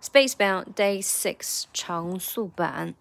[0.00, 2.94] Spacebound Day Six 长速版。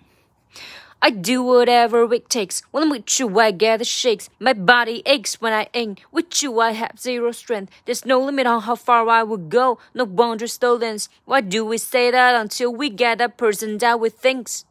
[1.04, 2.62] I do whatever it takes.
[2.70, 4.30] When I'm with you, I get the shakes.
[4.40, 6.60] My body aches when I ain't with you.
[6.60, 7.72] I have zero strength.
[7.86, 9.80] There's no limit on how far I would go.
[9.96, 11.10] No boundaries, no limits.
[11.26, 14.66] Why do we say that until we get that person that we thinks?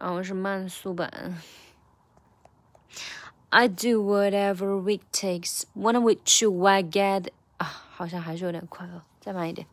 [0.00, 1.42] 然后是慢速版。
[3.50, 5.64] I do whatever it takes.
[5.74, 7.41] When I'm with you, I get 啊，
[7.92, 9.66] 好像还是有点快哦，再慢一点。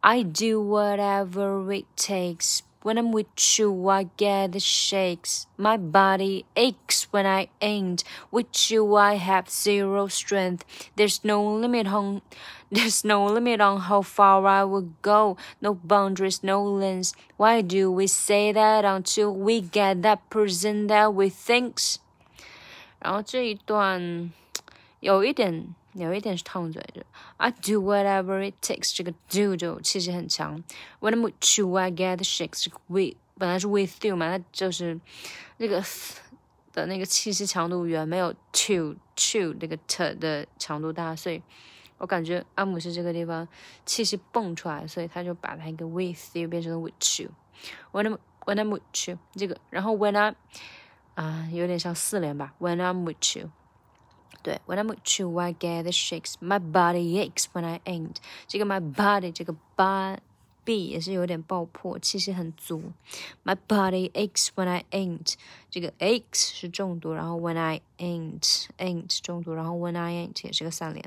[0.00, 2.60] I do whatever it takes.
[2.82, 3.26] When I'm with
[3.58, 5.46] you, I get the shakes.
[5.58, 8.94] My body aches when I ain't with you.
[8.94, 10.60] I have zero strength.
[10.94, 12.22] There's no limit on,
[12.70, 15.36] there's no limit on how far I will go.
[15.60, 17.12] No boundaries, no limits.
[17.36, 21.96] Why do we say that until we get that person that we thinks?
[23.00, 24.32] 然后这一段
[25.00, 27.05] 有一点 有一点是烫嘴的。
[27.37, 30.63] I do whatever it takes，这个 do 就气息很强。
[30.99, 32.63] When I'm with you, I get the shakes。
[32.63, 34.99] 这个 we 本来是 with you 嘛，那就是
[35.57, 35.83] 那个
[36.71, 41.41] 的那个气息强度远没有 to to 那个 t 的强度大，所以
[41.97, 43.47] 我感觉阿姆是这个地方
[43.85, 47.29] 气息蹦出来，所以他就把它一个 with you 变成了 with you。
[47.91, 50.35] When I'm when I'm with you，这个，然后 when I
[51.15, 52.53] 啊，有点像四连吧。
[52.59, 53.51] When I'm with you。
[54.42, 56.34] 对，When I'm with you, I get the shakes.
[56.40, 58.16] My body aches when I ain't.
[58.46, 60.18] 这个 my body 这个 body
[60.66, 62.92] 也是有点爆破，气息很足。
[63.44, 65.34] My body aches when I ain't.
[65.68, 71.04] 这个 aches 是重读，然后 when I ain't ain't 重读，然后 when I ain't 也是个三连。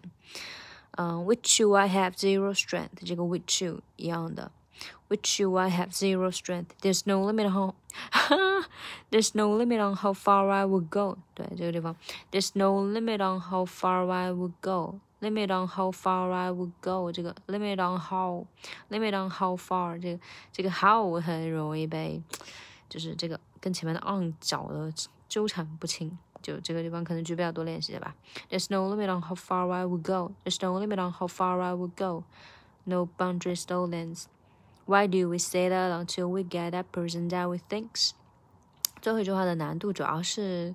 [0.98, 3.06] 嗯，With you I have zero strength.
[3.06, 4.52] 这个 with you 一样的。
[5.10, 6.76] With you I have zero strength.
[6.82, 7.74] There's no limit on
[9.12, 11.18] There's no limit on how far I will go.
[11.34, 11.96] 对，这个地方
[12.32, 15.00] There's no limit on how far I will go.
[15.20, 17.12] Limit on how far I will go.
[17.12, 18.46] 这个 limit on how
[18.90, 20.20] limit on how far 这个
[20.54, 22.22] 这个 how 很容易被
[22.88, 24.94] 就是这个跟前面的 on 搅的
[25.28, 26.18] 纠缠不清。
[26.42, 28.16] 就这个地方可能具备要多练习吧。
[28.50, 30.32] There's no limit on how far I will go.
[30.46, 32.24] There's no limit on how far I will go.
[32.86, 34.28] No boundaries, no limits.
[34.87, 38.11] Why do we say that until we get that person that we thinks？
[39.01, 40.75] 最后一句话的难度主要是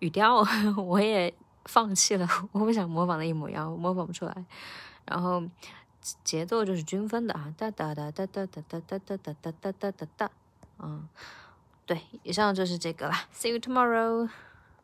[0.00, 0.44] 语调，
[0.76, 4.44] 我也放弃了，我不想模仿的一模一样，模仿不出来。
[5.04, 5.42] 然后
[6.24, 10.30] 节奏就是均分的啊，哒哒哒哒哒哒哒哒哒哒哒哒哒哒哒。
[10.78, 11.08] 嗯，
[11.86, 13.14] 对，以上就是这个了。
[13.32, 14.28] See you tomorrow.